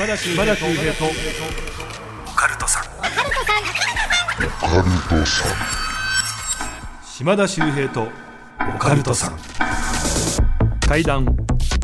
[0.00, 1.04] 島田秀平と。
[1.04, 2.84] オカルトさん。
[7.04, 8.08] 島田秀平と。
[8.76, 9.38] オカルトさん。
[10.88, 11.26] 怪談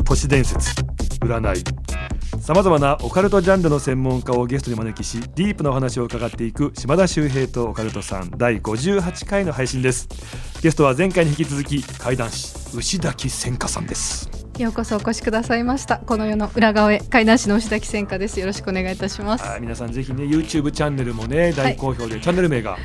[0.03, 0.81] 都市伝説。
[1.21, 1.63] 占い。
[2.41, 8.31] さまざまなオカルトジャンルの専門家をゲストに招きしディープなお話を伺っていく島田秀平とオカルトさん。
[8.31, 10.09] 第58回の配信です。
[10.63, 15.99] ゲストは前回に引き続き怪談師牛崎千佳さんですようこそお越しくださいました。
[15.99, 16.99] この世の裏側へ。
[16.99, 18.39] 怪談師の牛崎千佳です。
[18.39, 19.43] よろしくお願いいたします。
[19.43, 22.77] はい皆さんぜひね YouTube チャンネルもね大好評で、チャンネル名が。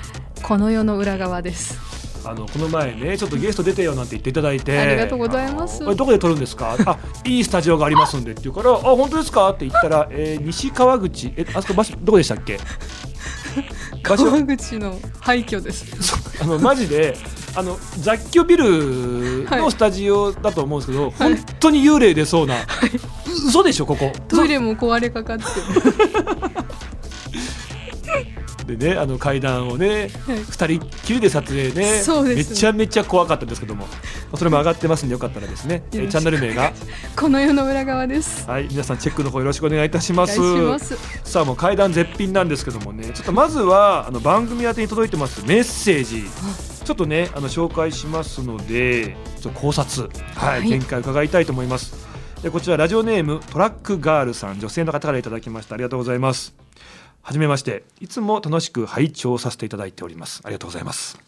[0.42, 1.78] この世の裏側です。
[2.24, 4.78] あのこの前ねちょっとゲスト出てよなんて言っていただいて。
[4.78, 5.80] ありがとうございます。
[5.80, 6.76] どこで撮るんですか？
[6.84, 9.48] あいいスタジオがありますんでって言うからあ本当ですか？
[9.50, 12.58] って言ったら、えー西川口えあそこ場所どこでしたっけ？
[14.02, 15.86] 川口の廃墟です。
[16.42, 17.16] あのマジで
[17.54, 22.58] あの雑居ビルのスタジオだと思うんですけど、本当に幽霊出そうな、う
[23.46, 24.12] 嘘でしょここ。
[24.28, 25.44] トイレも壊れかかって
[28.76, 30.38] でねあの階段をね、はい。
[30.48, 32.00] 二人っきりで撮影ね。
[32.00, 32.50] そうです。
[32.50, 33.86] めちゃめちゃ怖かったですけども。
[34.34, 36.72] それも上がってますんでよかったらですね、えーチャンネル名が。
[37.16, 38.48] この世の裏側です。
[38.48, 40.38] はい皆さんチェックの方よろしくお願いいたします。
[41.24, 43.10] さあもう階段絶品なんですけどもね。
[43.12, 46.24] ちょっとまずはあの番組宛てに届いてますメッセージ
[46.84, 50.68] ちょっとねあの紹介しますのでちょっと考察はい、はい。
[50.68, 51.94] 見解を伺いたいと思います。
[52.42, 55.74] でこちらラジオネームトラックガールさん女性の方からいただきました。
[55.74, 56.54] ありがとうございます。
[57.22, 57.84] はじめまして。
[58.00, 60.40] いつも楽しく拝聴させていただいております。
[60.44, 61.18] ありがとうございます。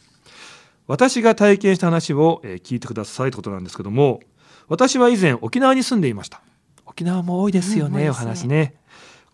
[0.87, 4.21] 私が体験した話を、えー聞いてくださいということなんですけども
[4.69, 6.41] 私は以前沖縄に住んでいました。
[6.85, 8.49] 沖縄も多いですよね、おうん多いですね。
[8.49, 8.75] 話ね。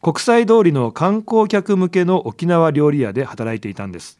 [0.02, 4.18] 国際通りの観光客向けの沖縄料理屋で働いていたんです、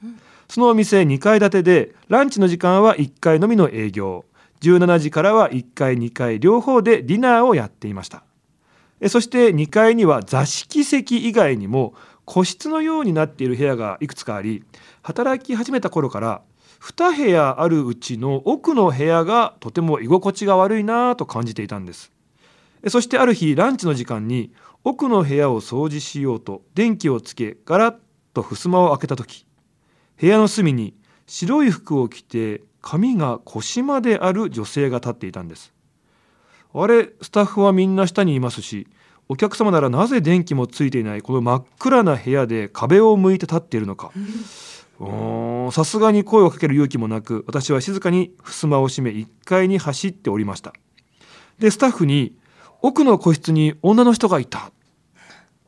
[0.50, 4.24] そのお店2階建てでランチの時間は1階のみの営業。
[4.62, 8.24] 17時からは1階2階両方でディナーをやっていました。
[9.08, 14.64] そして2階には座敷席以外にも個室のようになっている部屋がいくつかあり
[15.02, 16.42] 働き始めた頃から
[16.80, 22.10] 2部屋あるうちの奥の部屋がとても居心地が悪いなぁと感じていたんです。
[22.88, 24.52] そしてある日ランチの時間に
[24.82, 27.94] 奥の部屋を掃除しようと電気をつけガラッ
[28.34, 29.46] と襖を開けた時
[30.20, 30.94] 部屋の隅に
[31.26, 35.72] 白い服を着て髪が腰まである女性が立っていたんです。
[36.75, 38.86] あれスタッフはみんな下にいますし
[39.28, 44.12] お客様ならなぜ電気もついていないこの真っ暗な部屋で壁を向いて立っているのか。
[45.72, 50.75] さすがに声をかける勇気もなく私は静かに襖を閉め1階に走っておりました。
[51.58, 52.37] でスタッフに
[52.82, 54.72] 「奥の個室に女の人がいた」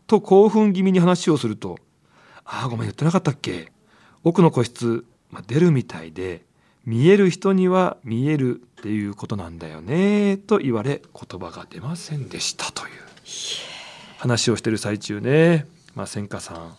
[0.07, 1.79] と興奮気味に話をすると
[2.45, 3.73] 「ああごめん言ってなかったっけ？
[4.25, 6.43] 奥の個室、まあ、出るみたいで
[6.85, 12.93] 見える人には見えるっていうことなんだよね」と言われ言葉が出ませんでしたという。
[14.19, 15.67] 話をしてる最中ね、
[15.97, 16.77] まあ、千佳さん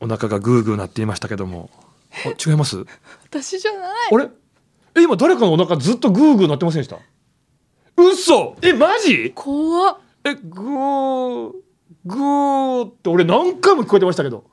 [0.00, 1.70] お腹がグーグーなっていましたけども。
[2.24, 2.84] あ違います？
[3.24, 3.92] 私じゃない。
[4.12, 4.28] あれ？
[4.96, 6.98] え今誰かのお腹ずっとグーグーなってませんでした？
[7.96, 8.56] 嘘！
[8.62, 9.32] えマジ？
[9.34, 9.98] 怖っ。
[10.24, 11.52] えグー
[12.04, 14.44] グーって俺何回も聞こえてましたけど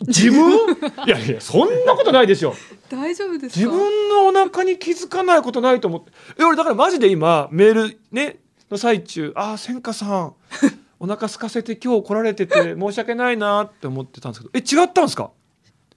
[0.00, 0.50] 自分？
[1.06, 2.54] いやいやそんなことないでしょ
[2.88, 3.60] 大丈夫ですか？
[3.60, 6.12] 自分のお腹に気づかないことないと思って。
[6.38, 8.38] え俺だからマジで今メールね
[8.70, 10.34] の最中ああ千佳さん
[11.00, 14.50] お腹空かせて今日来られてて申し訳ないなって思ってたんですけど。
[14.54, 15.30] え違ったんですか？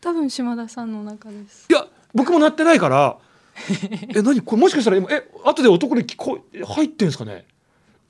[0.02, 1.68] 多分島田さんの中です。
[1.70, 3.18] いや僕もなってないから。
[4.16, 4.40] え何？
[4.42, 7.46] これもしかしたら今え後で男に聞こえ入ってんですかね？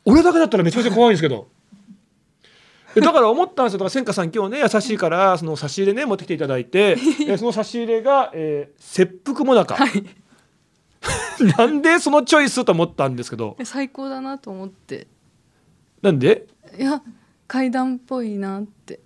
[0.06, 1.48] 俺だけだったらめちゃめちゃ怖いんですけど。
[1.50, 1.59] え
[2.96, 3.80] だから思ったんですよ。
[3.80, 9.78] だから千佳さん今日ね優しいからその差し入れね持ってきていただいて えその差し入れが、えー切腹もなか、
[11.58, 13.56] なんでそのチョイスと思ったんですけど。
[13.60, 15.08] え最高だなと思って。
[16.02, 16.48] なんで？
[16.78, 17.02] いや
[17.48, 19.00] 階段っぽいなって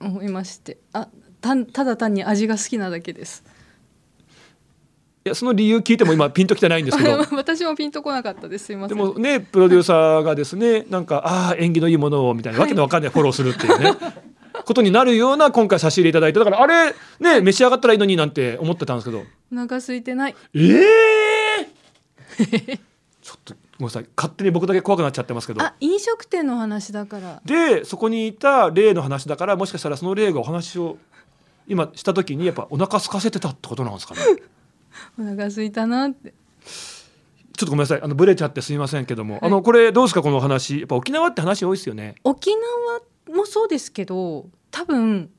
[0.00, 0.78] 思いまして。
[0.92, 1.08] あ
[1.40, 3.42] たただ単に味が好きなだけです
[5.22, 7.26] いやその理由聞いても今ピンときてないんですけど。
[7.36, 8.66] 私もピンとこなかったです。
[8.66, 8.96] すいません。
[8.96, 13.94] でもねプロデューサーがですねなんかああ縁起のいいものをみたいなわけのわかんないフォローするっていうね
[14.64, 19.24] ことになるような今回差し入れいただいてだからあれね召し上がったらいいのになんて思ってたんですけど。
[19.52, 20.34] お腹空いてない。
[20.54, 20.80] え
[22.38, 22.80] え
[23.20, 24.06] ちょっとごめんなさい。
[24.16, 25.62] 勝手に僕だけ怖くなっちゃってますけど。
[25.62, 27.42] あ飲食店の話だから。
[27.44, 30.96] でそこにいた例の話だからもしかしたらその例がお話を
[31.68, 34.20] 今した時にやっぱお腹空かせてたってことなんですかね
[35.18, 36.32] お腹空いたなって。
[37.56, 38.02] ちょっとごめんなさい。
[38.02, 40.80] あのブレちゃってすみませんけども、あのこれどうですかこの話。
[40.80, 42.14] やっぱ沖縄って話多いですよね。
[42.24, 42.50] 沖
[43.28, 45.30] 縄もそうですけど多分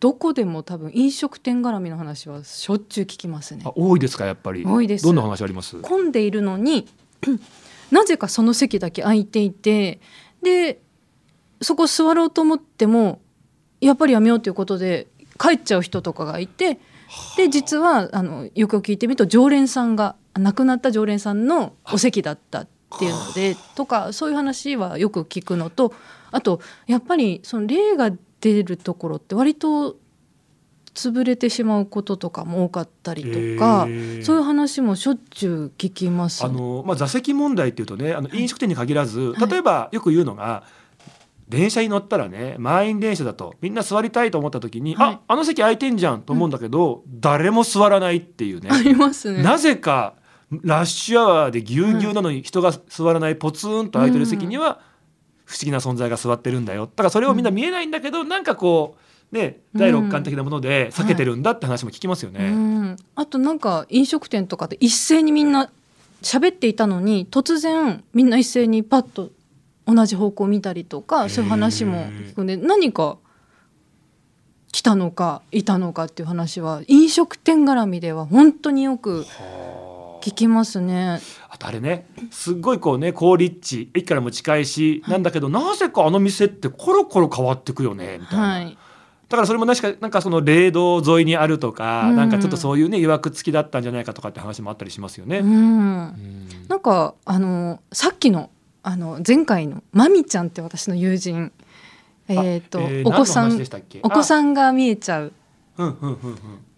[0.00, 3.62] どこでも多分飲食店絡みの話はしょっちゅう聞きますね。
[3.66, 4.64] あ多いですかやっぱり。
[4.64, 5.04] 多いです。
[5.04, 5.76] どんな話あります？
[5.82, 6.88] 混んでいるのに
[7.92, 10.00] なぜかその席だけ空いていて
[10.42, 10.80] で
[11.60, 13.20] そこ座ろうと思っても
[13.82, 15.08] やっぱりやめようということで
[15.38, 16.78] 帰っちゃう人とかがいて
[17.36, 22.68] で実はあのよく聞いてみると常連さんが亡くなった常連さんのお席だったっ
[22.98, 25.92] ていうのでとかそういう話はよく聞くのと
[26.30, 28.10] あとやっぱりその霊が
[28.40, 29.96] 出るところって割と
[30.94, 33.86] 潰れてしまうこととかも多かったりとか、
[34.22, 40.64] そういう話もしょっちゅう聞きます、ね、あのまあ、座席問題っていうとねあの飲食店に限らず、例えばよく言うのが、
[41.50, 48.70] 電車に乗ったらね満員電車だとみんな座りたいと思った時に、はい、ああの席空いてんじゃんと思うんだけど、うん、誰も座らないっていうね。
[48.72, 49.42] ありますね。
[49.42, 50.14] なぜか
[50.62, 54.80] ラッシュアワーでぎゅうぎゅうなのに人が座らないポツンと空いてる席には
[55.44, 56.86] 不思議な存在が座ってるんだよ。
[56.86, 58.96] だからそれをみんな見えないんだけど、うん、なんかこ
[59.32, 62.48] うね、第六感的なもので避けてるんだって話も聞きますよね。
[62.48, 62.88] うん。
[62.88, 65.70] はい、あとなんか飲食店とかで一斉にみんな
[66.22, 69.30] 喋っていたのに突然みんな一斉にパッと
[69.94, 73.18] 同じ方向を見たりとかそういう話も聞くんで何か
[74.72, 79.26] 来たのかいたのかっていう話は飲食店絡みでは本当によく
[80.22, 81.20] 聞きますね。
[81.48, 88.48] あとあれねすっごいこうね高立地駅からも近いし、なんだけどなぜかあの店ってコロコロ変わってくよねみたいな。
[88.48, 88.78] はい。
[89.28, 95.38] だからそれも確かなんかその霊道沿いにあるとか、うん、なんかちょっとそういうね曰く付きだったんじゃないかとかって話もあったりしますよね。
[95.38, 98.50] うん、なんかあのさっきの
[98.82, 101.52] あの前回のまみちゃんって私の友人
[102.28, 103.60] えっ、ー、と、えー、お子さん
[104.02, 105.32] お子さんが見えちゃう。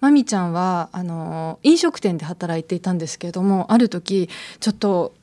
[0.01, 4.29] まみちゃんはあの飲食店で働いていたんですけれどもある時
[4.61, 5.15] ちょっと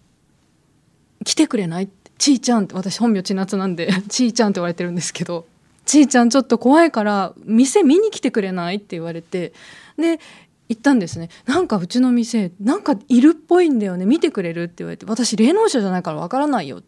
[1.24, 1.90] 来てくれない？
[2.18, 5.46] ちーちゃんって私本名千夏なんで ちーちゃんって言われてるんですけど
[5.86, 8.76] ちーちゃんちょっと怖いから店見に来てくれない？
[8.76, 9.54] って言われて
[9.98, 10.20] で
[10.70, 11.30] 行ったんですね。
[11.48, 14.06] なんかうちの店なんかいるっぽいんだよね。
[14.06, 16.84] 見てくれるって言われて私霊能者じゃないからわからないよ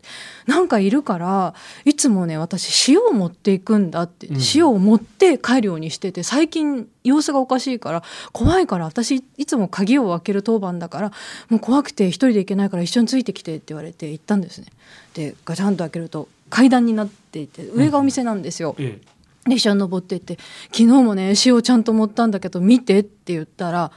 [0.46, 11.12] なんかいるからいつもね私塩を持っていくんだって、うん、塩を持って帰るようにしてて最近様子がおかしいから怖いから私いつも鍵を開ける当番だから
[11.50, 14.68] もう怖くて一人で行けないから一緒についてきてって言われて行ったんですね。
[15.16, 18.76] でガチャンと開けると階段になっていて上がお店なんですよ。
[18.78, 18.86] うん。
[18.86, 19.11] ええ
[19.48, 20.38] 列車に登っていって
[20.72, 23.92] 「昨日もね塩ちゃんと盛ったんだけど見て」って言ったら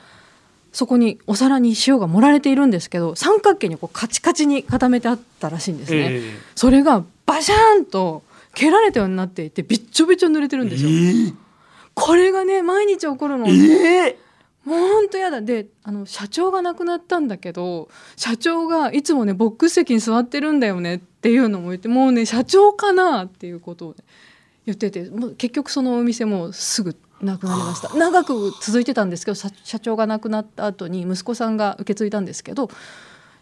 [0.73, 5.99] そこにお皿に塩が盛られているんですけど三角形にこうカチカチに固めてあったらしいんですね。
[5.99, 8.23] えー、それがバシャーンと
[8.55, 10.89] 蹴られたようになっていてびっちょびちょ濡れてるんですよ。
[10.89, 11.35] えー、
[11.95, 13.47] これがね毎日起こるの。
[13.47, 14.25] えー
[14.65, 23.97] もうほんとやだであの社長が亡くなったんだけど社長がいつもねボックス席に座ってるんだよねっていうのも言ってもうね社長かなっていうことを、ね、
[24.67, 27.95] 言っててもう結局そのお店もすぐなくなりました。
[27.95, 32.71] 長く続いてたんですけど社長が亡くなった後に息子さんが受け継いだんですけど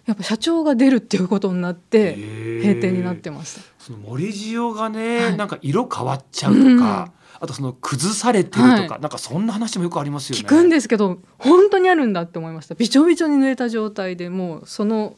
[0.06, 3.60] やっぱ社長が出るっていうことになって閉店になってました。
[3.78, 7.10] その森塩がね、はい、なんか色変わっちゃうとか、うん、あ
[7.46, 10.42] とその崩されてるとか、はい、なんかそんな話もよくありますよね。
[10.44, 12.74] 聞くんですけど本当にあるんだって思いました。
[12.74, 15.16] びちょびちょに濡れた状態でもうその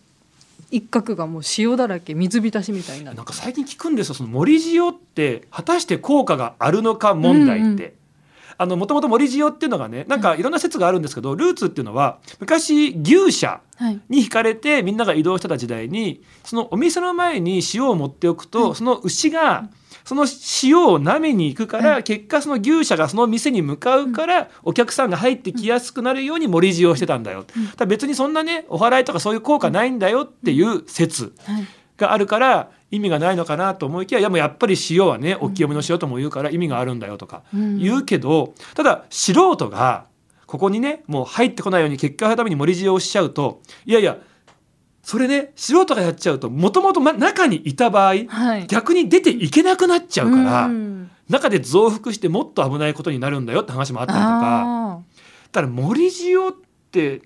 [0.74, 4.14] 一角がもう塩だらけ水浸しみたいななんか最近聞くんですよ。
[4.14, 7.66] その森塩って果たして効果があるのか問題って。
[7.66, 7.92] うんうん。
[8.56, 13.60] あのもともと森塩っていうのがねなんかいろんな説があるんですけどルーツっていうのは昔牛舎
[14.08, 19.68] に引かれてみんなが移動してた時代にそのお店の前に塩を持っておくとその牛が
[20.04, 20.26] その
[20.62, 27.46] 塩を舐めに行くから、結果その牛舎がその店に向かうから、お客さんが入ってきやすくなるように盛り塩をしてたんだよ、
[27.76, 31.32] だ別にそんなねお祓いとかそういう効果ないんだよっていう説
[31.96, 40.06] があるから意味がないのかなと思いきやいやもうやっぱり塩はねお清めの塩とも言うから意味があるんだよとか言うけど、ただ素人が
[40.46, 44.18] ここにねもう入ってこないように結果のために盛り塩をしちゃうといやいや
[45.04, 55.02] それね素人がやっちゃうともともと中にいた場合、はい、逆に出ていけなくなっちゃうから、うん、中で増幅してもっと危ないことになるんだよって話もあったりとか
[55.52, 56.52] だから森塩っ
[56.90, 57.20] て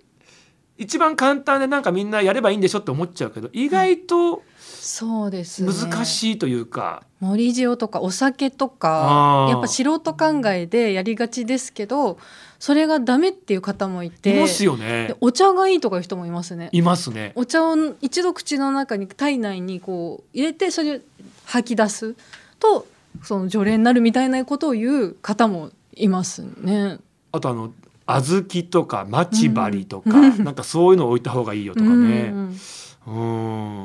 [0.77, 7.03] 一番簡単でなんかみんなやればいいんでしょって思っちゃうけど意外とそうです難しいというか。
[7.21, 12.19] 森塩とかお酒とかやっぱ素人考えでやりがちですけど
[12.59, 15.15] それがダメっていう方もいていますよね。
[15.21, 16.71] お茶がいいとかいう人もいますね。
[16.73, 17.33] いますね。
[17.37, 21.01] お茶を一度口の中に体内にこう入れてそれを
[21.45, 22.17] 吐き出す
[22.59, 22.87] と
[23.23, 26.99] その除霊になるみたいなことを言う方もいますね。
[27.33, 27.73] あとあの
[28.07, 32.59] 小豆とか待ち針とか、うん、なんかそういうのを置いた方がいいよとかね、うんうん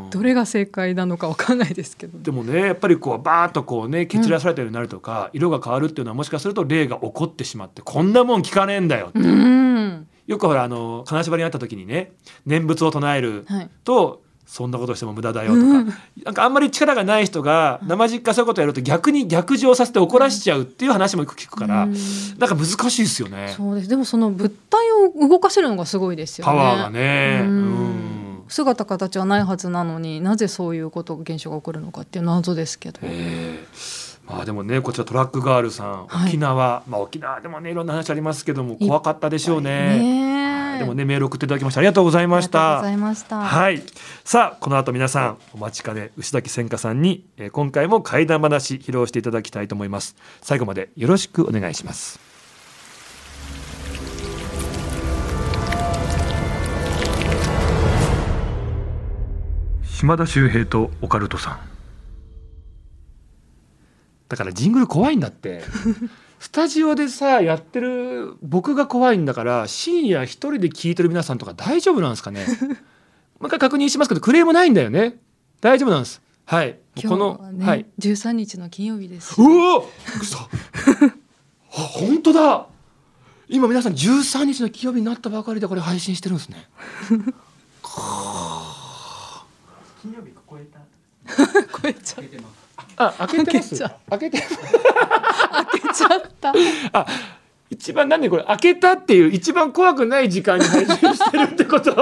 [0.09, 12.11] どれが正解なのかわかんないですけどでもねやっぱりこうバーッとこうね蹴散らされたようになるとか、うん、色が変わるっていうのはもしかすると霊が起こってしまってこんなもん聞かねえんだよって、うん、よくほらあの金縛りにあった時にね
[12.45, 13.45] 念仏を唱える
[13.83, 14.17] と、はい。
[14.45, 15.93] そんなことしても無駄だよとか、うん、
[16.25, 21.93] なんかあんまり力がない人が生実家そういうことやると逆に逆上させて怒らしちゃうっていう話もよく聞くから、うん、
[22.37, 23.53] なんか難しいですよね。
[23.55, 23.89] そうです。
[23.89, 26.53] でもその物体を動かせるのがすごいですよね。
[26.53, 27.82] パワーがね、うん、
[28.53, 32.99] 姿形はないはずなのになぜそういうこと現象が起こるのかっていう謎ですけど。
[34.27, 40.77] まあでもねこちらトラックガールさん、沖縄、はい、まあ沖縄でもねいろんな話ありますけども怖かったでしょうね。
[40.77, 42.79] でもねメール送っていただきましてありがとうございました。
[42.79, 43.81] はい。
[44.23, 50.15] さあこの後皆さんお待ちかね牛崎千佳さんに、えー、今回も怪談話披露していただきたいと思います。
[50.41, 52.32] 最後までよろしくお願いします。
[60.03, 61.59] 島田秀平とオカルトさん。
[64.27, 65.63] だからジングル怖いんだって。
[66.41, 72.45] スタジオでさやってる僕が怖いんだから深夜一人で聞いてる皆さんとか大丈夫なんですかね？
[73.39, 75.21] もう一回確認しますけどクレームないんだよね？
[75.61, 76.21] 大丈夫なんです。
[76.43, 76.79] はい。
[77.07, 77.85] この、ね、はい。
[77.97, 79.41] 13日の金曜日です。
[79.41, 79.89] うお
[80.21, 80.37] 嘘。
[80.43, 80.49] あ
[81.71, 82.67] 本当だ！
[83.47, 86.67] 今皆さん13日の金曜日になったばかりでこれ配信してるんですね
[90.03, 90.79] 金曜日超えた。
[91.81, 92.23] 超えちゃっ
[92.97, 93.07] た。
[93.07, 93.79] あ、開けてます？
[94.09, 94.37] 開けて。
[94.39, 94.49] 開
[95.81, 96.53] けちゃった。
[96.91, 97.05] あ、
[97.69, 101.95] 一番なんでこれ開けたっていう一番怖くない時間に配信してるってこと？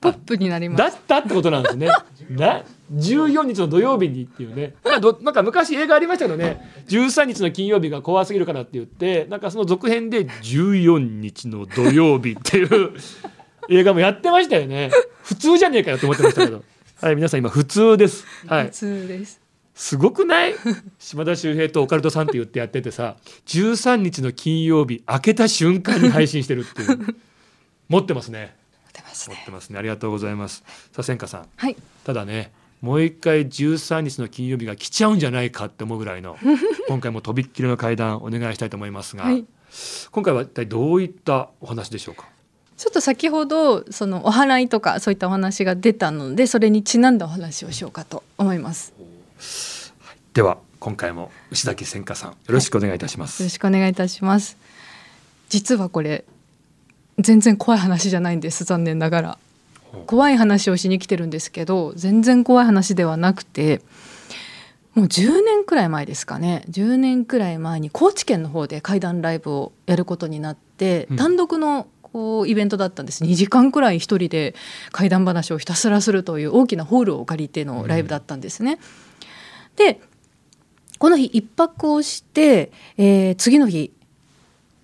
[0.00, 0.78] ポップになります。
[0.78, 1.90] だったってことなんですね。
[2.30, 4.76] な、十四日の土曜日にっていうね。
[4.84, 4.98] な
[5.32, 6.84] んか昔映画ありましたけどね。
[6.86, 12.92] 十三日の金曜日が怖すぎるからって言って、なんかその続編で十四日の土曜日っていう。
[13.68, 14.90] 映画もやってましたよね。
[15.22, 16.64] 普通じゃねえかよと思ってましたけど。
[17.00, 18.24] はい皆さん今普通です。
[18.46, 18.64] はい。
[18.66, 19.40] 普通です。
[19.74, 20.54] すごくない？
[20.98, 27.16] 島田秀平とオカルトさんって言ってやっててさ13日の金曜日開けた瞬間に配信してるっていう。
[27.88, 28.56] 持ってますね。
[28.92, 29.78] 持ってますね。
[29.78, 30.64] ありがとうございます。
[30.92, 36.36] さあ千佳さん、はい、ただねもう一回13日の金曜日が来ちゃうんじゃないかって思うぐらいの
[36.88, 39.44] 今回もとびっきりの会談お願いしたいと思いますが、はい、
[40.12, 42.28] 今回は一体どういったお話でしょうか？
[42.78, 48.94] ちょっと先ほどそのお祓いとかそういったお話が出たのでそれにちなんだお話をしようかと思います。
[50.32, 54.56] では今回も牛崎千佳さんよろしくお願いいたします、はい、よろしくお願いいたします。
[55.48, 56.24] 実はこれ
[57.18, 59.38] 全然怖い話じゃないんです残念ながら。
[60.06, 63.80] 怖い話をしに来てるんですけど全然怖い話ではなくて
[64.94, 71.86] もう10年くらい前ですかね10年くらい前に高知県の方で怪談ライブをやることになって、うん、単独の
[72.18, 73.22] こうイベントだったんです。
[73.22, 74.56] 2時間くらい一人で
[74.90, 78.72] 怪談話をひたすらするという大きなホールを借りてのライブだったんですね。
[78.72, 78.78] うん、
[79.76, 80.00] で
[80.98, 83.92] この日一泊をして、えー、次の日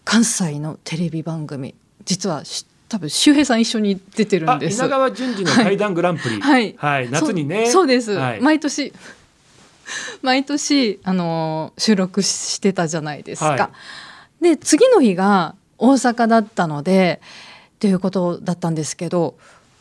[0.05, 1.75] 関西のテレビ番組
[2.05, 2.45] 実は
[2.89, 4.77] 多分周平さん一緒に出てるんです。
[4.79, 7.67] 稲川淳二の怪談グランプリ、はい、はい、夏にね。
[7.67, 8.93] そうです、はい、毎年
[10.23, 13.49] 毎年あの収録してたじゃないですか。
[13.49, 13.71] は
[14.41, 17.21] い、で次の日が大阪だったので
[17.77, 19.37] っていうことだったんですけど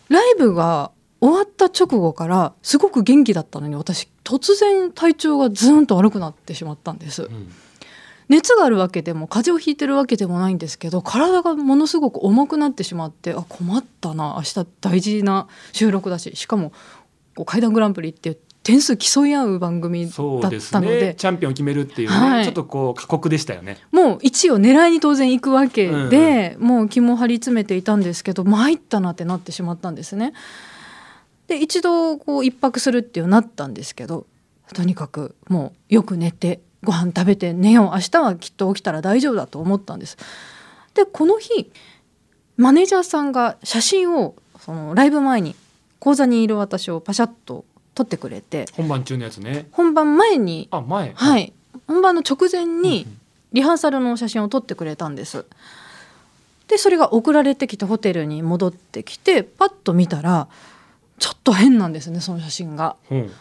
[0.10, 7.24] ライブが終わった直後からすごく元気だったのに私突然体調がズンと悪くなってしまったんです。
[7.24, 7.50] うん、
[8.28, 16.74] 熱があるわけでも風邪をひいてるわけでもないんですけど体がものすごく重くなってしまってあ困ったな明日大事な収録だししかも
[17.36, 23.78] こう階段グランプリって点数競い合う番組だったので、ね、チャンピオン決めるっていう、ねはい、ちょっとこう過酷でしたよね。
[23.92, 30.34] もう1位を狙いに当然行くわけで、うんうん、もう気も張り詰めていたんですけど参ったなってなってしまったんですね。
[31.48, 34.26] で一度こう一泊するっていうなったんですけど
[34.74, 40.18] とにかくもうよく寝てご飯食べて寝よう明日はきっと起きたら大丈夫だと思ったんです。
[40.94, 41.70] でこの日
[42.56, 45.56] マネージャーさんが写真をそのライブ前に
[46.00, 47.66] 講座にいる私をパシャッと
[47.96, 48.66] 撮ってくれて。
[48.74, 49.68] 本番中のやつね。
[49.72, 50.68] 本番前に。
[50.72, 51.14] あ前。
[51.14, 51.54] はい、
[51.88, 53.08] 本番の直前に
[53.52, 55.46] リハーサルの写真を撮ってくれたんです。
[56.68, 60.48] でそれが送られてきてホテルに戻ってきてパッと見たら
[61.20, 63.16] ちょっと変なんですねその写真が、う。
[63.16, 63.32] ん、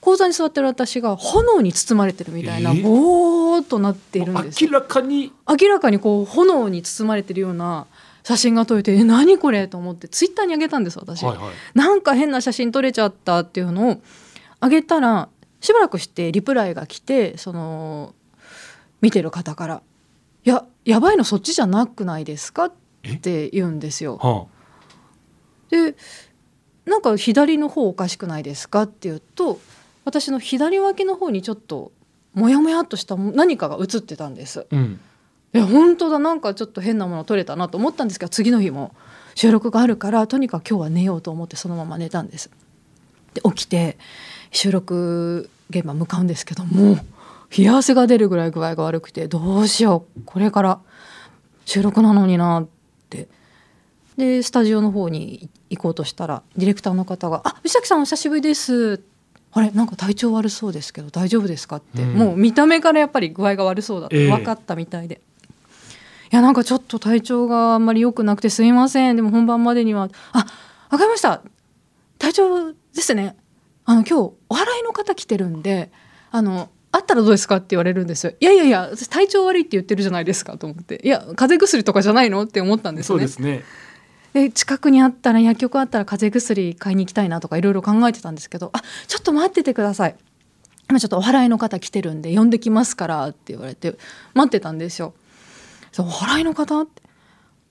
[0.00, 5.32] 講座に座ってる私が炎に包まれてるみたいな、ぼーっとなっているんです明らかに。
[5.48, 7.86] 明らかにこう炎に包まれてるような
[8.24, 14.02] 写真が撮れてえ何これと思ってツイッターに上げたんです私、はいはい、なんか変な写真撮れちゃったっていうのを
[14.60, 15.28] 上げたら
[15.60, 18.14] しばらくしてリプライが来てその
[19.00, 19.82] 見てる方から
[20.44, 22.72] 「いややばいのそっちじゃなくないですか?」っ
[23.20, 24.18] て言うんですよ。
[24.18, 25.96] はあ、で
[26.84, 29.60] なんか左の方おかしくないですかって言うと
[30.04, 31.92] 私の左脇の方にちょっと
[32.34, 34.66] モヤモヤっとした何かが映ってたんです。
[34.70, 35.00] うん
[35.54, 36.18] いや本当だ。
[36.18, 38.94] なんかちょっと変なもの取れたなと思ったんですけど次の日も。
[39.34, 42.50] 収録があるからとにかく今日は寝ようと思ってそのまま寝たんです。
[43.32, 43.96] で起きて
[44.50, 46.98] 収録現場向かうんですけども
[47.56, 50.20] 冷や汗が出るぐらい具合が悪くてどうしよう。
[50.26, 50.80] これから
[51.64, 52.66] 収録なのになっ
[53.08, 53.28] て。
[54.18, 59.00] でスタジオの方に行こうとしたらディレクターの方が「あ内崎さんお久しぶりです」
[59.52, 61.76] あれなんか体調悪そうですけど大丈夫ですか？
[61.76, 65.24] って、うん、もう見た目からやっぱり具合が悪そうだと分かったみたいで、えー、い
[66.34, 69.16] やなんかちょっと体調があんまり良くなくてすいません。
[69.16, 70.46] でも本番までにはあ
[70.90, 71.42] 分かりました。
[72.18, 73.36] 体調ですね。
[73.84, 75.90] あの今日お祓いの方来てるんで
[76.30, 78.32] あのあったらどうですかって言われるんですよ。
[78.38, 81.00] いやいやいや私体調悪いって言ってるじゃないですかと思って。
[81.04, 83.26] いや風邪薬とかじゃないのって思ったんですよね。
[83.26, 83.64] そうですね。
[84.32, 90.16] で近くにあったら薬局あったら風邪薬買いに行きたいなとかいろいろ考えてたんですけど「あちょっと待っててください。
[90.88, 93.96] 今ちょっとお祓いの方来てるんで呼んできますから」って言われて
[94.34, 95.12] 待ってたんですよ。
[96.00, 96.80] お祓いの方？
[96.80, 97.02] って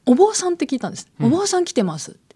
[0.06, 2.36] お坊さんって聞いたんです、お坊さん来てますって。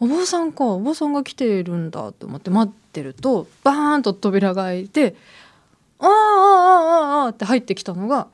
[0.00, 5.16] お坊さんかお坊さんが来てるんだと思って待ってるとバーンと扉が開いて
[5.98, 8.28] 「ああああああ」って入ってきたのが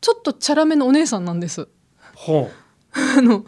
[0.00, 1.68] ちょっとチャラめのお姉さんなんです。
[2.16, 2.50] は
[2.92, 3.44] あ、 あの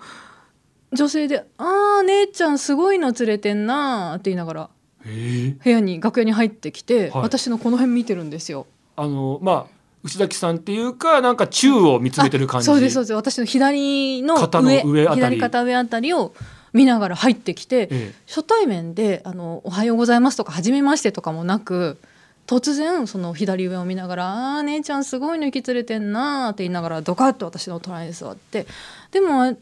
[0.92, 4.70] 女性で「ああ姉ちゃんすごいの連れてんな」って言いながら
[5.04, 8.66] 部屋に楽屋に入ってきて、はい、私のこの辺見てるんですよ。
[8.94, 12.66] あのまあ内崎さんっていうかなんか宙を見つめてる感じ。
[12.66, 13.12] そうですそうです。
[13.14, 16.34] 私の左の上上左肩上あたりを
[16.72, 21.98] 見ながら入ってきて、ええ、初対面であの「おはようございます」とか「はじめまして」とかもなく
[22.46, 28.66] 突然その左上を見ながら「ああ姉ちゃんすごいの引き連れてんな」って言いながらドカッと私の隣に座って。
[29.10, 29.56] でもあれ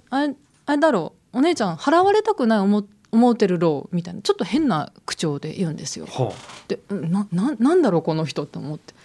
[0.67, 1.21] あれだろう。
[1.33, 4.23] お姉ちゃん払われたくない思思うてるろうみたいな。
[4.23, 6.07] ちょっと変な口調で言うんですよ。
[6.07, 6.35] はあ、
[6.69, 8.95] でなななんだろうこの人って思って。
[8.95, 9.00] あ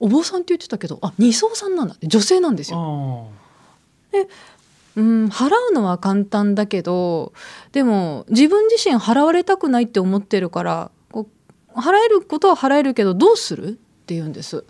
[0.00, 3.28] お坊さんって言ってたけどあ二層さんなんだ女性なんですよ。
[4.12, 4.28] で
[4.96, 7.32] うん払うのは簡単だけど
[7.72, 11.26] でも自分自身払われたくないって思ってるからこ
[11.74, 13.68] う払えることは払えるけどどうする？
[13.70, 13.72] っ
[14.06, 14.64] て言うんです。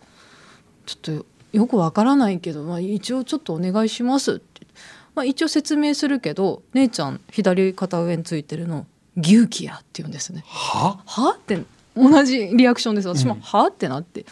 [0.87, 4.35] ちょっとよくわからないけど、まあ、一応ちょっとお願いします。
[4.35, 4.67] って
[5.15, 10.43] まあ、一応説明するけど姉ちゃん左肩上についてるの牛気やって言うんですね。
[10.47, 11.01] は？
[11.07, 11.37] は？
[11.37, 11.63] って
[11.97, 13.09] 同じリアクションです。
[13.09, 13.67] 私も、うん、は？
[13.69, 14.25] ってなって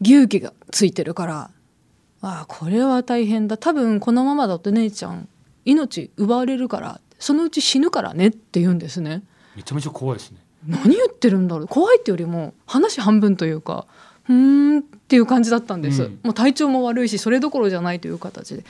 [0.00, 1.50] 牛気がついてるから。
[2.20, 3.56] ああこれは大変だ。
[3.56, 5.28] 多分このままだと姉ちゃん
[5.64, 7.00] 命奪われるから。
[7.18, 9.22] そのうち死ぬからねって言うんですね。
[9.56, 10.38] めちゃめちゃ怖いですね。
[10.66, 11.68] 何言ってるんだろう。
[11.68, 13.86] 怖いってよりも話半分というか
[14.28, 18.64] うんっていう感じだったんです、うん、もう体調も悪いしそれどころじゃないという形で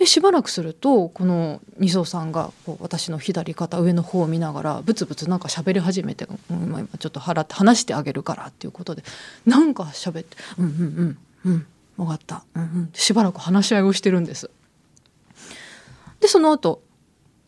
[0.00, 9.02] でしばらくするとこの二層さんがこう私の左肩上の方を見ながらブツブツなんか喋り始めて、うん、今ちょっと払って話してあげるからっていうことで
[9.44, 11.66] なんか喋って「うんうんうんうん
[11.98, 14.50] 分かった」うんうん、しばらく話し合いをしてるんです。
[16.20, 16.82] でその後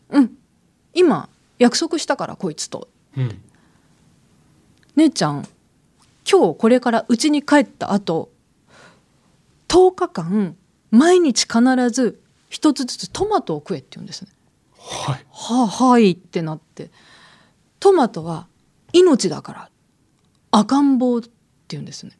[0.09, 0.37] うん
[0.93, 2.87] 今約束したからこいつと、
[3.17, 3.41] うん、
[4.95, 5.47] 姉ちゃん
[6.31, 8.29] 今日これから家に帰った後
[9.69, 10.55] 10日間
[10.91, 12.22] 毎日必ず
[12.53, 14.31] 一つずつトマトを食えって言うんですね。
[14.77, 16.91] はい、はあ、はいってなって。
[17.79, 18.47] トマトは
[18.93, 19.69] 命だから
[20.51, 21.29] 赤ん坊って
[21.69, 22.11] 言うんですね。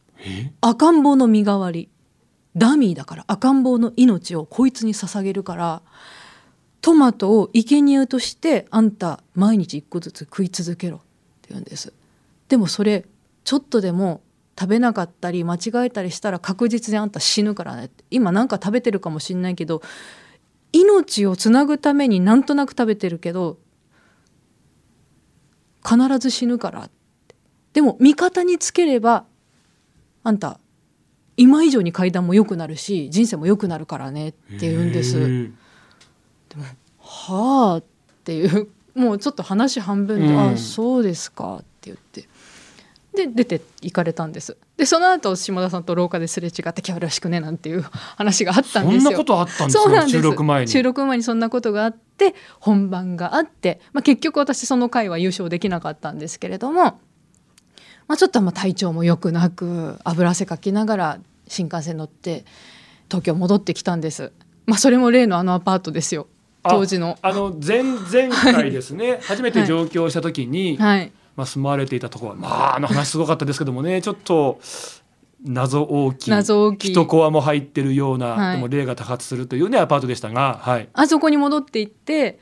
[0.60, 1.88] 赤ん坊の身代わり。
[2.56, 3.24] ダミーだから。
[3.28, 5.82] 赤ん坊の命をこいつに捧げるから。
[6.80, 11.00] トマトを生贄としてあんた毎日一個ずつ食い続けろっ
[11.42, 11.92] て言うんです。
[12.48, 13.06] でもそれ
[13.44, 14.20] ちょっとでも
[14.58, 19.82] 食べなかったり間違えたりしたら確実にあんた死ぬからね今なんか食べてるかもしんないけど
[20.74, 23.58] 命をつなぐためになんとなく食べてるけど
[25.88, 26.90] 必ず死ぬから
[27.72, 29.24] でも味方につければ
[30.24, 30.58] あんた
[31.36, 35.18] 今以上に階段も良くなるし人生も良くなるからねって言うんです。
[35.20, 36.64] でも
[36.98, 37.84] はあっ
[38.24, 42.28] ていうもうちょっと話半分で「うん、あそうですか」って言って
[43.14, 44.56] で出て行かれたんです。
[44.76, 47.82] でその後下田さんと廊下ですれ違って「今日よろしくね」なんていう
[48.16, 49.00] 話があったんですよ。
[49.00, 50.70] そんなことあったんですか収録前に。
[50.70, 56.94] 収録前にそんなことがあって本番があって、まあ、結局私その回は優勝できなかったんですけれども、ま
[58.08, 62.44] あ、ちょっとまあ体調も良くなく油汗かきながら新幹線乗って
[63.08, 64.32] 東京戻ってきたんです、
[64.66, 66.26] まあ、それも例のあのアパートですよ。
[66.66, 67.18] 当時の。
[67.20, 69.20] あの前前回ですね。
[69.28, 74.60] 初めて上京した時に、はい、はいまあ、住まわれていたところはまああの話すごかったですけどもねちょっと
[75.44, 76.90] 謎大きい謎大きい。
[76.92, 82.38] 一コアも入ってるような、はい、でも霊が多発するというねアパートでしたが、はい、あそこに戻っていって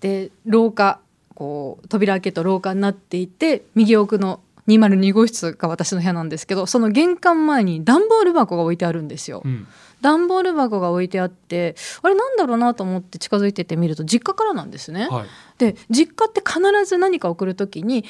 [0.00, 1.00] で廊下
[1.34, 9.42] こう扉開けと廊下になっていて右奥の202号室が私の部屋なんですけどその玄関前に段ボール箱が置いてあるんですよ。
[9.44, 9.66] うん。
[10.00, 15.08] 段ボール箱が置いてあってあれなんだろうなと思って近づいててみると実家からなんですね。
[15.08, 15.26] はい、
[15.58, 18.04] で実家って必ず何か送る時に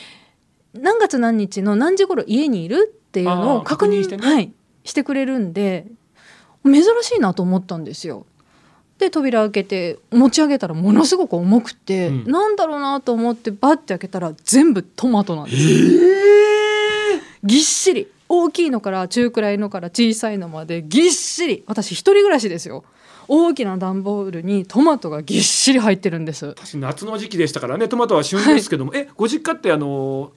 [0.75, 4.53] 何月何日の何時頃家にいるっていうのを確認して,、はい、
[4.85, 5.87] してくれるんで
[6.65, 8.27] 珍しいなと思ったんですよ。
[8.99, 18.09] で扉開けて持ち上げたらものすごく重くて、うん、なんだろうなと思ってバッて開けたら全部トマトなんです、えー、ぎっしり。
[18.31, 21.65] 大きいのから中くらいのから小さいのまでぎっしり。
[21.67, 22.85] 私一人暮らしですよ
[23.29, 30.33] 大きな段ボールにトマトがぎっしり入ってるんです夏の時期でしたからねトマトは旬ですけども、はい、えご実家ってあの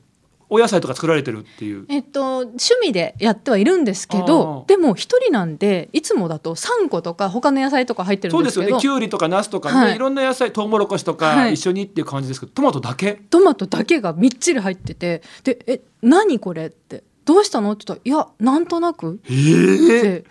[0.54, 1.86] お野菜とか作られてるっていう。
[1.88, 8.62] えっと趣味でやってはいるんですけど、でも一人なんでいつもだと3個とか他の野菜とか入ってるんですけど。
[8.62, 8.82] そうですよね。
[8.82, 13.13] きゅうりとかナスとかね、はい、いろんな野菜、トウモロコシとか一緒にっていう感じですけど、はい、トマトだけ？
[13.30, 19.21] トマトだけがみっちり入ってて、でえ何これってどうしたのって言ったらいやなんとなく。
[19.30, 20.25] えー、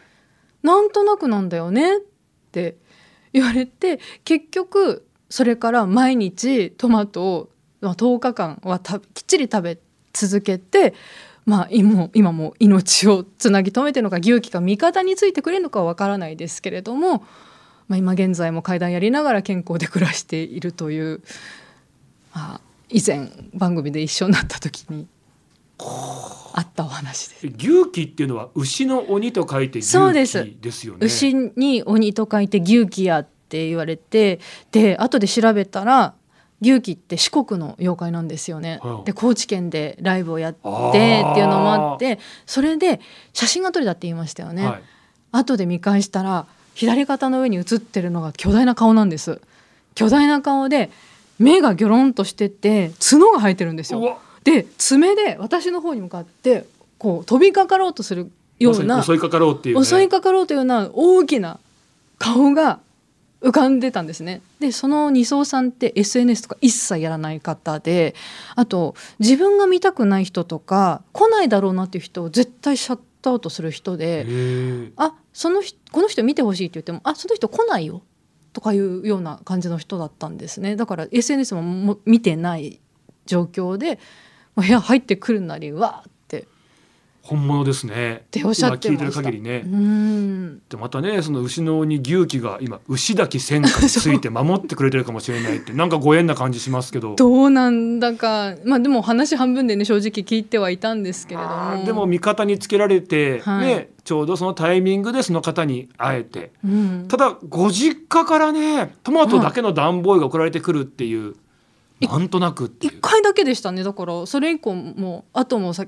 [0.63, 2.10] なんとなくなんだよねって
[2.51, 2.77] って
[3.33, 7.49] 言われて結局それから毎日トマトを
[7.81, 9.79] 10日間はきっちり食べ
[10.13, 10.95] 続けて、
[11.47, 17.25] まあ、今今も命をつなぎ止めてるのか牛気か味方についてくれるのかはわからないですけれども、
[17.87, 21.23] まあ、今現在も階段やりながら健康で暮らしているという、
[22.35, 25.07] まあ、以前番組で一緒になった時に。
[25.83, 27.47] あったお話です。
[27.47, 30.13] 牛気っていうのは牛の鬼と書いて牛気
[30.61, 31.07] ですよね。
[31.07, 34.41] 牛に鬼と書いて牛気やって言われて、
[34.73, 36.15] で後で調べたら
[36.61, 38.81] 牛鬼って四国の妖怪なんですよね。
[39.05, 43.01] で高知県でライブをやってっていうのもあってそれで
[43.33, 44.67] 写真が撮れたって言いましたよね。
[44.67, 44.83] はい、
[45.33, 49.41] 後で見返したら左肩の上に写ってるのが巨大な顔なんです。
[49.95, 50.91] 巨大な顔で
[51.39, 54.19] 目がギョロンとしてて角が生えてるんですよ。
[54.45, 56.67] で爪で私の方に向かって
[56.99, 61.59] こう飛びかかろうとするような、襲いかかろうっていう、ね、襲いかかろうというような大きな
[62.19, 62.81] 顔が
[63.41, 64.43] 浮かんでたんですね。
[64.61, 68.15] でその二層さんって SNS とか一切やらない方で
[68.55, 74.27] あと自分が見たくない人とか来ないだろうなっていう人を絶対シャットアウトする人で
[74.97, 78.03] あそのこの人見てほしいって言ってもあその人来ないよ。
[78.53, 80.75] とかいうような感じの人だったんですね。
[80.75, 82.81] だから SNS もも見てない
[83.25, 84.01] 状況で
[84.57, 86.11] 部屋入ってくるなりわー
[87.23, 88.15] 本物ですね。
[88.15, 89.63] っておっしゃってま聞いてる限りね。
[90.69, 97.15] でまたねその牛の鬼牛気が今牛だけ戦果について守ってくれてるかもしれないってなんかご縁な感じしますけど。
[97.17, 101.85] どうなんだかまあでも話半分でね正直聞いてはいたんですけれども。
[101.85, 111.37] でも味方につけられて、はい、ねちょうどそのタイミングでその方に会えて、うん、ただご実家からねトマトだけの段ボールが送られてくるっていう。
[112.01, 115.87] なんとなく一回だけでしたねだからそれ以降も後もさ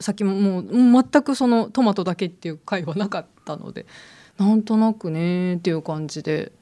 [0.00, 3.86] 先ももう全くそのトマトだけっていう回はなかったので
[4.38, 6.52] なんとなくねっていう感じで。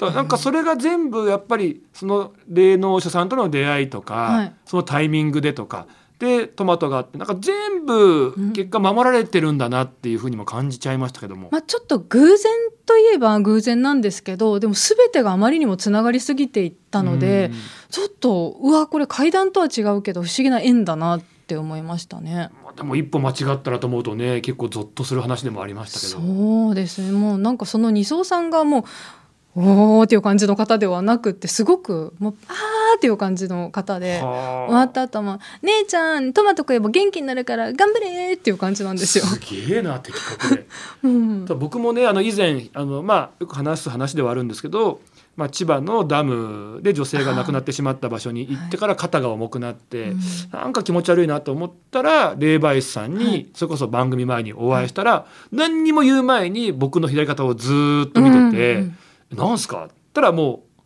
[0.00, 5.86] なんかそれが全部やっぱりその霊能者さんとの出会いとか、はい、そのタイミングでとか
[6.24, 12.52] でトマトがあってなんか全部結果守られてるんだなっていうふうにも感じちゃいましたけども、まあ、ちょっと偶然
[12.86, 17.50] といえば偶然なんですけどでも全てがあまりにもつながりすぎていったので
[17.90, 22.48] ちょっとうわこれ階段とは違うけど不思議な縁だなってって思いましたね。
[22.74, 26.12] でも一歩間違ったらと思うとね結構ゾッとする話でもありましたけど。
[26.20, 27.12] そうですね。
[27.12, 28.84] もうなんかその二層さんがもう
[29.56, 39.24] おーっていう感じの方ではなくてすごくもうあーっていう感じの方で終わった後も「姉ちゃんトマト食えば元気になるから頑張れ!」っていう感じなんですよ。
[39.24, 40.66] すげえな的確で、
[41.04, 45.00] うん、僕もねあの以前あの、まあ、よく話す話ではあるんですけど
[45.36, 50.14] まあ、千葉のダムで女性が亡くなってしまった場所に行ってから肩が重くなって、はい
[50.52, 57.72] なんか気持ち悪いなと思ったら霊媒師さんにそれこそ番組前にお会いしたら、何にも言う前に僕の左肩をず
[58.08, 58.98] っと見てて「うんうん、
[59.30, 60.80] なんすか?」ったらもう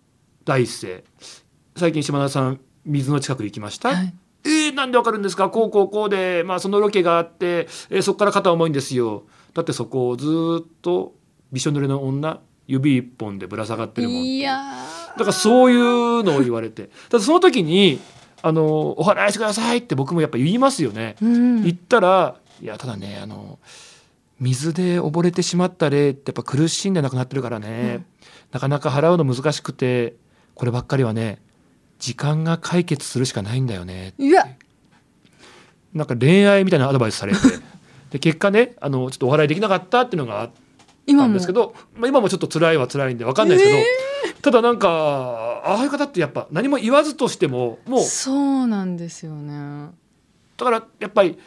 [0.45, 1.05] 第一声
[1.77, 3.91] 「最近島田さん水の近く行きました？
[3.91, 4.15] はい。
[4.45, 5.51] えー、なんでわかるんですか？
[5.51, 9.25] こうこうこうで、まあ、そのロケがあって、えー、そこから肩重いんですよ。
[9.53, 11.15] だってそこをずっと
[11.53, 14.57] びしょ濡れの女指一本でぶら下がってるもんいや
[15.17, 16.91] だからそういうのを言われて。
[17.09, 17.99] ただその時に
[18.43, 21.17] あの「お話しください」って僕もやっぱ言いますよね。
[21.21, 23.59] うん、言ったら「いやただねあの
[24.41, 28.05] 水で溺れてしまった例ってやっぱ苦しんで亡くなってるからね、うん、
[28.53, 30.17] なかなか払うの難しくて
[30.55, 31.41] こればっかりはね
[31.99, 34.47] 時間が解決するしかないんだよね」いや。
[35.95, 37.39] なんか恋愛みたいなアドバイスされて。
[38.11, 40.69] で結果ねあのちょっとお払いできなかったっていうのがあって。
[41.15, 49.89] なんですけどまあ、今もちょっと辛いは辛いんで分かんないですけど、えー、ただなんかああいう方ってやっぱ何も言わずとしてももうそうなんですよね。
[50.59, 51.39] だからやっぱり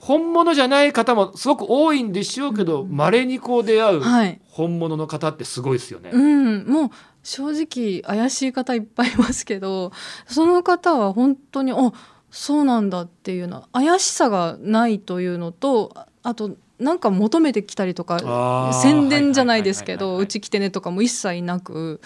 [0.00, 4.02] 本物じゃない方もすごく多いんでしょうけどまれ、にこう出会う
[4.48, 6.10] 本物の方ってすごいですよね。
[6.12, 6.90] うん、もう
[7.22, 9.92] 正直怪しい方いっぱいいますけど
[10.26, 11.92] その方は本当にあ
[12.30, 22.00] そうなんだっていうの怪しさがないというのとあとなんか求めてきたりとか宣伝じゃないですけどうち来てねとかも一切なく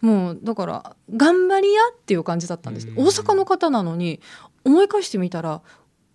[0.00, 2.88] もうだから頑張りやっていう感じだったんです。
[2.96, 4.20] 大阪の方なのに
[4.64, 5.62] 思い返してみたら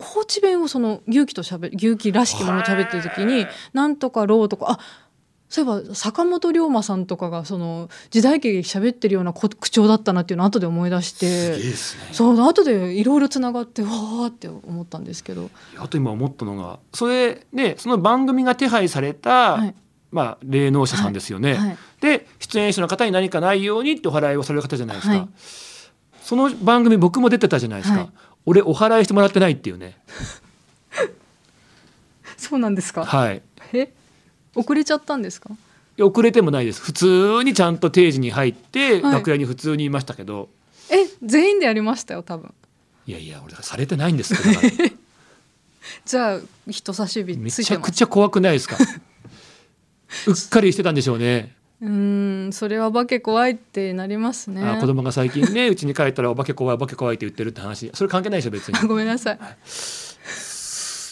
[0.03, 4.79] 高知弁をその牛気としゃべ牛気らしきものを喋ってる時に「なんとかろう」とかあ
[5.47, 11.57] そういえば坂本龍馬さんとかがその時代劇喋ってるような口調だったなっていうのを後で思い出して、ね、
[12.11, 15.51] そう後でいろいろつながってわーって思ったんですけど。
[15.77, 19.75] あと今思ったのがそれねその番組が手配された、はい、
[20.11, 21.53] まあ、霊能者さんですよね。
[21.53, 21.67] はい。
[21.67, 25.27] はい、で出演者の方に何かないようにってお払いをされる方じゃないですか。
[26.23, 28.09] その番組僕も出てたじゃないですか。
[28.45, 29.97] 俺お払いしてもらってないっていうね。
[32.37, 33.05] そうなんですか？
[33.05, 33.41] はい。
[33.73, 33.91] え？
[34.55, 35.49] 遅れちゃったんですか？
[36.01, 36.81] 遅れてもないです。
[36.81, 40.49] 普通にちゃんと定時に入って、楽屋に普通にいましたけど。
[40.89, 42.53] え全員でやりましたよ多分。
[43.05, 44.33] いやいや俺されてないんです
[46.05, 48.77] じゃあ人差し指めちゃくちゃ怖くないですか？
[50.27, 51.53] うっかりしてたんでしょうね
[51.83, 54.63] うんそれはお化け怖いってなりますね。
[54.63, 57.91] あ子供が最近ねうちに帰ったらお化け怖いお化け怖いって言ってるって話。
[57.93, 58.79] それ関係ないでしょ別に。
[58.87, 59.57] ごめんなさい、はい。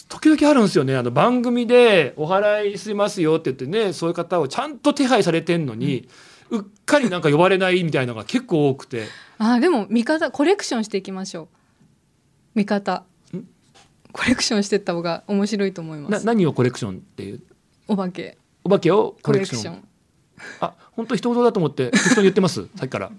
[0.08, 0.96] 時々あるんですよね。
[0.96, 6.08] あの番組で「お払いしますよ」って言ってねそういう方をちゃんと手配されてんのに、
[6.48, 9.04] うん、うっかりなんか呼ばれないみたいなのが結構多くて。
[9.36, 11.48] あでも見方コレクションしていきましょう。
[12.54, 13.04] 見方。
[14.12, 16.26] コレクションしてった方が面白いと思います。
[16.26, 17.40] 何をコレクションっていう？
[17.88, 18.38] お化け。
[18.64, 19.84] お化けをコレクション
[20.60, 23.10] あ本当人事だと思って適当に言ってます さっきから。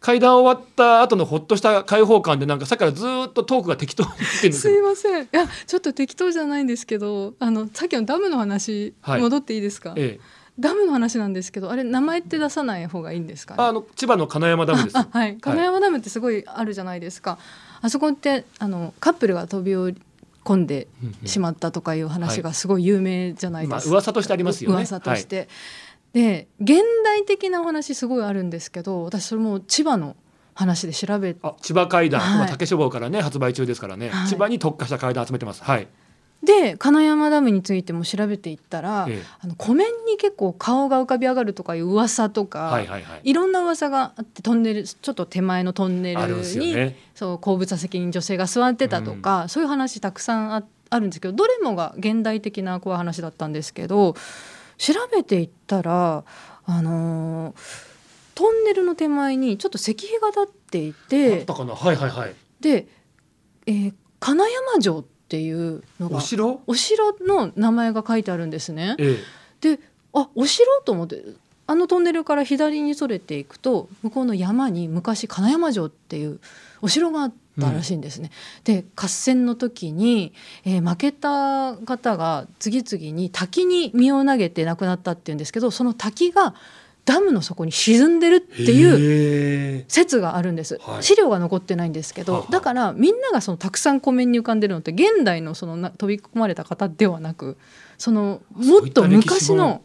[0.00, 5.24] 階段終わった後のほっとした開放感でなんかさっきからずっとトークが適当にてるんですすいません。
[5.24, 10.20] いやちょっと適当じゃないんですけどあのさっきのダムの話、はい、戻っていいですか、ええ、
[10.58, 14.96] ダムの話なんですけどあれ名前って出さない方がいいんですか、ね、あの千葉の金山ダムです。
[14.96, 15.38] はい。
[15.38, 17.40] 金山ダムってすごいあるじゃないですか、はい、
[17.82, 19.96] あそこってあのカップルが飛び降り
[20.44, 20.86] 込んで
[21.24, 24.76] しまったとかいう話がすごい有名じゃないですか、はいまあ、噂としてありますよね。
[24.76, 25.48] 噂として、はい、
[26.14, 30.16] で現代的なお話すごいあるんですけど私それも千葉の
[30.54, 35.62] 話で調べあ千葉階段、はい、竹書房からね発売中ですからね、はい、千葉に特化した階段集めてます。
[35.62, 35.88] はい。
[36.44, 46.20] で金山ダムについても調べていったら、ええ、あの湖面に結構顔が浮かび上がるとかいう噂とか、はいはいはい、いろんな噂があってトンネルちょっと手前のトンネル
[46.58, 54.14] に、ね、そう後部座席に女性が座ってたとか、うん、そういう話たくさんああるんですけどどれもが現代的な怖い話だったんですけど
[54.78, 56.24] 調べていったら
[56.66, 57.94] あのー
[58.34, 62.86] トンネルの手前にちょっと石碑が立っていてはいはいはい、で、
[63.66, 66.60] えー、金山城っていうのがお城？
[66.66, 68.96] お城の名前が書いてあるんですね。
[68.98, 69.18] え
[69.62, 69.80] え、で
[70.12, 71.22] あお城と思って
[71.66, 76.40] あのトンネルから左にそれていくと向こうの山に昔金山城っていう
[76.84, 78.30] お城があったらしいんですね。
[78.58, 80.34] うん、で合戦の時に、
[80.66, 86.54] えー、負けた方が次々に滝に身を投げて亡くなったっていうんですけどその滝が
[87.06, 97.56] ダムの底に沈んでるっていう説があるんです、はい、資料が残ってないんですけど、はだからみんながそのたくさん湖面に浮かんでるのって現代のそのな飛び込まれた方ではなく
[97.96, 99.80] そのもっと昔の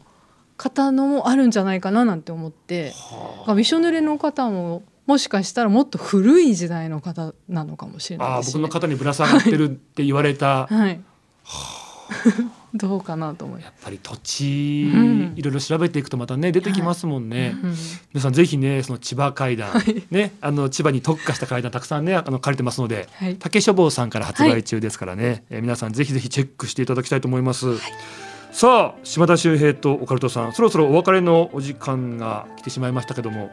[0.58, 2.94] 方のもあるんじゃないかななんて思って
[3.56, 10.68] びしょ濡れの方ももしかしたらもっと古い時代の方なのかもしれないです、ね、あ僕の方にぶら下がってるって言われた。
[10.68, 11.02] はい、はい
[12.76, 14.88] どうかなと思いやっぱり土地、
[15.36, 17.74] いろいろ調べていくとまたね出てきますもんね、はい、
[18.14, 27.66] 皆さんぜひねその千葉階段、はい、ねあの千葉に特化した階段たくさんねあの借りてますので、はい、竹書房さんから発売中ですからね、はい、えー、皆さんぜひぜひチェックしていただきたいと思います、
[28.52, 33.50] さあ島田秀平とオカルトさんそろそろお別れのお時間が来てしまいましたけども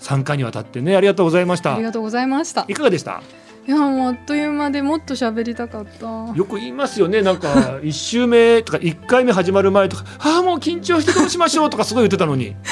[0.00, 1.74] 3回にわたってねありがとうございました。
[1.74, 2.64] ありがとうございました。
[2.68, 3.22] いかがでした？
[3.66, 6.06] いやもうあっという間でもっと喋りたかった。
[6.34, 7.20] よく言いますよね。
[7.22, 12.56] なんか 一週目とか一回目始まる前とか「ああもう緊張してどうしましょう」とかすごい言ってたのに。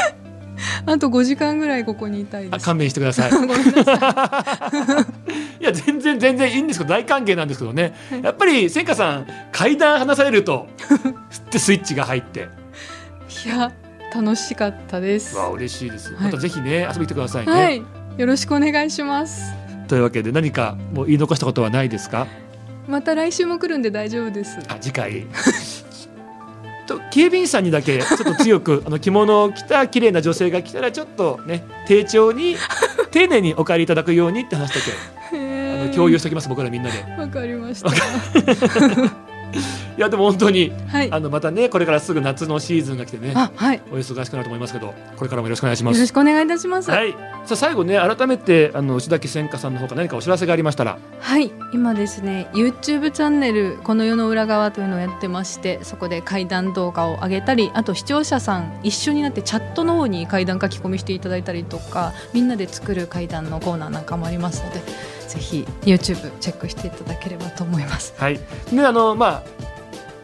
[0.87, 3.31] あと5時間ぐらいここにいたい勘弁してください。
[5.61, 5.65] い。
[5.65, 7.95] や全然全然いいんですけど大歓迎なんですけどね。
[8.23, 10.67] やっぱり千佳さん階段話されると
[11.37, 12.49] ってスイッチが入って。
[13.45, 13.71] いや
[14.16, 15.37] 楽しかったです。
[15.37, 17.83] わ嬉しいです、はい、またぜひね遊びに来てくださいね、はい、
[18.16, 19.52] よろしくお願いします。
[19.88, 22.26] というわけで何かもう言い残したことはないですか？
[22.88, 24.59] また来週も来るんで大丈夫です。
[24.68, 25.26] あ次回。
[26.87, 32.57] と警備員さんにだけちょっと強く あの着物を着た綺麗な女性が来たらちょっとね丁重に
[33.11, 35.37] 丁寧にお帰りいただくようにって話だけ。
[35.37, 37.05] あの警共有しておきます僕らみんなで。
[37.18, 37.90] わかりました
[39.96, 45.96] いやでも本当に、はい、あのまたねこれからすぐ夏のシーズンが来てね、はい、お忙しくなると思いますけどこれからもよろしくお願いします。
[45.96, 47.18] よろしくお願いいたします、はい、さ
[47.52, 50.98] あ最後ね改めてあの内崎千佳さんの方から何かお知らせがありましたら。
[51.20, 51.50] はい。
[51.72, 64.80] 今ですね YouTube チャンネルこの世の裏側というのをやってましてそこで怪談動画を上げたりあと視聴者さん一緒になってチャットの方に怪談書き込みしていただいたりとかみんなで作る怪談のコーナーなんかもありますので
[65.28, 68.14] ぜひ YouTube チェックしていただければと思います。
[68.16, 68.38] はい。
[68.72, 69.76] ねあのまあ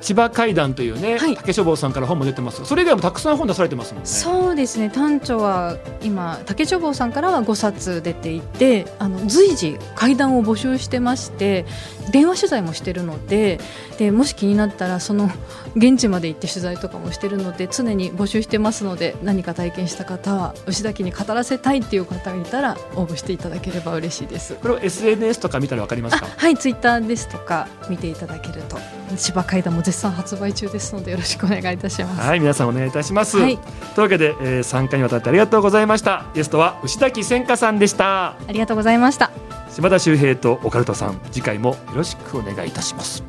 [0.02, 4.08] 千葉怪談というね、はい、竹書房さんから本も出てますそれ以外もたくさん本出されてますもんね。
[4.08, 4.90] そうですね。
[4.90, 11.64] 短調は今竹書房さんからは5冊出ていてあの随時怪談を募集してまして
[12.10, 13.60] 電話取材もしてるので
[13.96, 15.30] でもし気になったらその
[15.76, 24.54] 現地まで行って取材とかもしてるので常に募集してますので何か体験した方は牛崎に語らせたいっていう方がいたら応募していただければ嬉しいです。
[24.54, 26.26] これを SNS とか見たらわかりますか？
[26.26, 28.78] はいツイッターですとか見ていただけると
[29.16, 32.20] 千葉怪談も絶賛発売中ですのでよろしくお願いいたします。
[32.20, 36.24] はい皆さんお願いいたします、はい、というわけで、えー、参加にわたってありがとうございました。
[36.34, 38.30] ゲストは牛崎千佳さんでした。
[38.30, 39.30] ありがとうございました。
[39.70, 43.22] 島田秀平とオカルトさん次回もよろしくお願いいたします。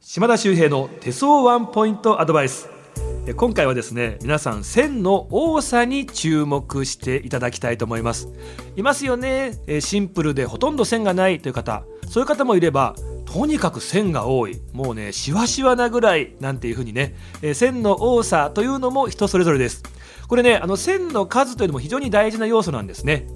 [0.00, 2.68] 島田秀平の手相ワンポイントアドバイス。
[3.36, 8.28] 今回はですね皆さん線の多さに注目していただきたいと思います。
[8.76, 9.54] いますよね。
[9.80, 14.60] シンプルでほとんど線がないという方そういう方もいればとにかく線が多い。
[14.72, 19.84] もうねしわしわなぐらいなんていう風にねえ線の多さというのも人それぞれです。
[20.26, 23.28] これねあの線の数というのも非常に大事な要素なんですね。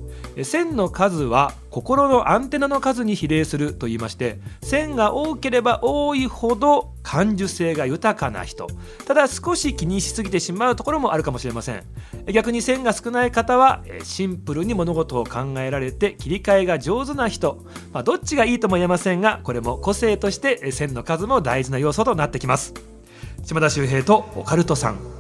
[0.42, 8.66] 線の数は心のアンテナの数に比例すると言いまして線が多ければ多いほど感受性が豊かな人。
[9.06, 11.84] ただ少し気にしすぎてしまうところもあるかもしれません。
[12.32, 22.74] 逆に線が少ない方はシンプルに物事を考えられて切り替えが上手な人、まあ、どっちがいいとも言えませんがこれも個性として線の数も大事な要素となってきます。
[23.44, 25.13] 島田秀平とオカルトさん。